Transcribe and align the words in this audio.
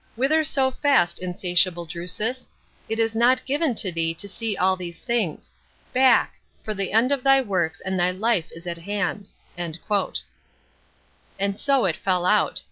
Whither 0.15 0.43
so 0.43 0.71
fast, 0.71 1.19
insatiable 1.21 1.85
Drusus? 1.85 2.49
It 2.89 2.97
is 2.97 3.15
not 3.15 3.45
given 3.45 3.75
to 3.75 3.91
thee 3.91 4.15
to 4.15 4.27
see 4.27 4.57
all 4.57 4.75
these 4.75 4.99
things. 4.99 5.51
Back! 5.93 6.39
for 6.63 6.73
the 6.73 6.91
end 6.91 7.11
of 7.11 7.21
thy 7.23 7.39
works 7.39 7.79
and 7.81 7.99
thy 7.99 8.09
life 8.09 8.47
is 8.49 8.65
at 8.65 8.79
hand." 8.79 9.27
And 9.55 9.77
so 11.55 11.83
it 11.85 11.95
fell 11.95 12.25
out. 12.25 12.59